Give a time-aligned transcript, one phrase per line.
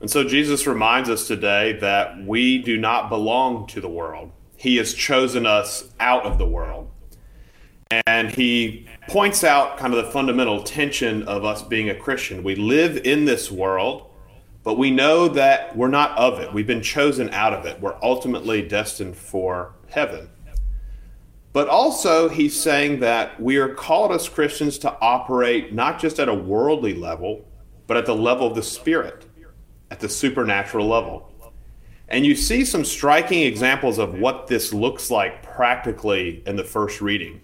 [0.00, 4.30] And so Jesus reminds us today that we do not belong to the world.
[4.56, 6.90] He has chosen us out of the world.
[8.06, 12.42] And he points out kind of the fundamental tension of us being a Christian.
[12.42, 14.10] We live in this world,
[14.62, 16.52] but we know that we're not of it.
[16.52, 17.80] We've been chosen out of it.
[17.80, 20.28] We're ultimately destined for heaven.
[21.54, 26.28] But also, he's saying that we are called as Christians to operate not just at
[26.28, 27.48] a worldly level,
[27.86, 29.24] but at the level of the Spirit,
[29.90, 31.32] at the supernatural level.
[32.08, 37.00] And you see some striking examples of what this looks like practically in the first
[37.00, 37.40] reading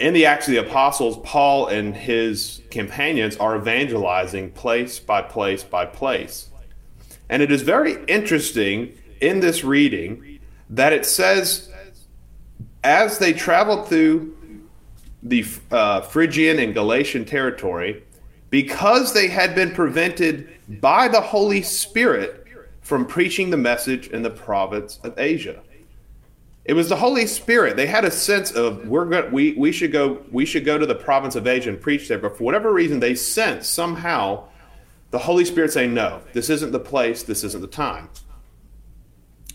[0.00, 5.62] in the Acts of the Apostles, Paul and his companions are evangelizing place by place
[5.62, 6.48] by place.
[7.28, 10.40] And it is very interesting in this reading
[10.70, 11.70] that it says,
[12.82, 14.36] as they traveled through
[15.22, 18.02] the uh, Phrygian and Galatian territory,
[18.50, 20.48] because they had been prevented
[20.80, 22.46] by the Holy Spirit
[22.80, 25.60] from preaching the message in the province of Asia.
[26.64, 27.76] It was the Holy Spirit.
[27.76, 30.86] They had a sense of we're going we we should go we should go to
[30.86, 32.18] the province of Asia and preach there.
[32.18, 34.44] But for whatever reason, they sense somehow
[35.10, 37.22] the Holy Spirit saying, "No, this isn't the place.
[37.22, 38.10] This isn't the time."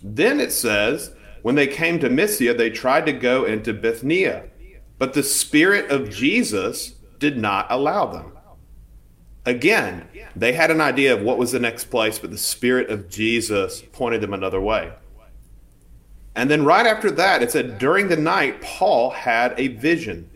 [0.04, 4.46] Then it says, when they came to Mysia, they tried to go into Bithynia,
[4.98, 8.35] but the Spirit of Jesus did not allow them.
[9.46, 13.10] Again, they had an idea of what was the next place, but the Spirit of
[13.10, 14.92] Jesus pointed them another way.
[16.36, 20.30] And then right after that, it said, during the night, Paul had a vision.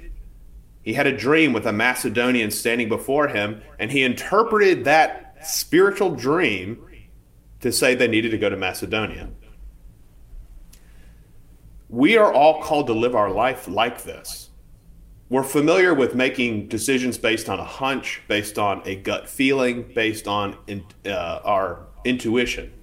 [0.83, 6.11] He had a dream with a Macedonian standing before him, and he interpreted that spiritual
[6.11, 6.79] dream
[7.59, 9.29] to say they needed to go to Macedonia.
[11.89, 14.48] We are all called to live our life like this.
[15.29, 20.27] We're familiar with making decisions based on a hunch, based on a gut feeling, based
[20.27, 20.57] on
[21.05, 22.73] uh, our intuition.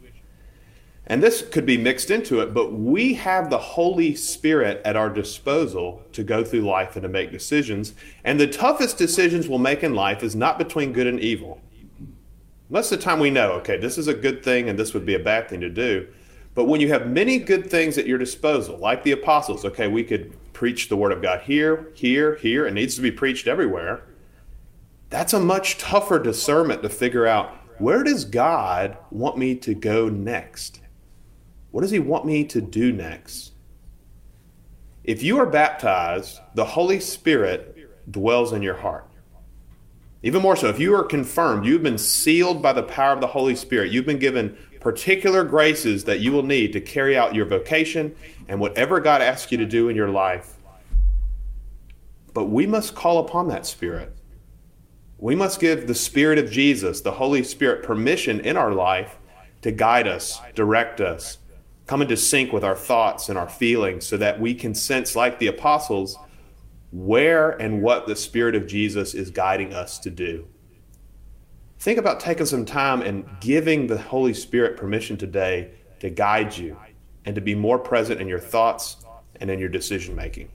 [1.09, 5.11] And this could be mixed into it, but we have the Holy Spirit at our
[5.11, 7.95] disposal to go through life and to make decisions.
[8.23, 11.61] And the toughest decisions we'll make in life is not between good and evil.
[12.71, 15.07] Most of the time we know, okay, this is a good thing and this would
[15.07, 16.07] be a bad thing to do.
[16.57, 20.03] But when you have many good things at your disposal, like the apostles, okay, we
[20.03, 24.05] could preach the word of God here, here, here, it needs to be preached everywhere.
[25.11, 30.09] That's a much tougher discernment to figure out where does God want me to go
[30.09, 30.81] next?
[31.73, 33.53] What does he want me to do next?
[35.05, 37.77] If you are baptized, the Holy Spirit
[38.11, 39.07] dwells in your heart.
[40.27, 43.29] Even more so, if you are confirmed, you've been sealed by the power of the
[43.29, 47.47] Holy Spirit, you've been given particular graces that you will need to carry out your
[47.47, 48.13] vocation
[48.49, 50.57] and whatever God asks you to do in your life.
[52.35, 54.17] But we must call upon that Spirit.
[55.17, 59.19] We must give the Spirit of Jesus, the Holy Spirit, permission in our life
[59.63, 61.39] to guide us, direct us,
[61.87, 65.39] come into sync with our thoughts and our feelings so that we can sense, like
[65.39, 66.19] the apostles,
[66.91, 70.47] where and what the Spirit of Jesus is guiding us to do.
[71.79, 76.77] Think about taking some time and giving the Holy Spirit permission today to guide you
[77.25, 78.97] and to be more present in your thoughts
[79.41, 80.51] and in your decision making.